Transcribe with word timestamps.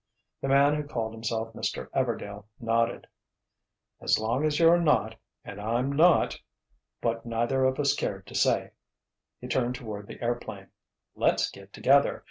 The 0.41 0.47
man 0.47 0.73
who 0.73 0.81
called 0.87 1.13
himself 1.13 1.53
Mr. 1.53 1.87
Everdail 1.91 2.45
nodded. 2.59 3.05
"As 4.01 4.17
long 4.17 4.43
as 4.45 4.57
you're 4.57 4.79
not, 4.79 5.13
and 5.45 5.61
I'm 5.61 5.91
not—what 5.91 7.23
neither 7.23 7.63
of 7.65 7.79
us 7.79 7.93
cared 7.93 8.25
to 8.25 8.33
say," 8.33 8.71
he 9.39 9.47
turned 9.47 9.75
toward 9.75 10.07
the 10.07 10.19
airplane, 10.19 10.69
"let's 11.13 11.51
get 11.51 11.71
together! 11.71 12.19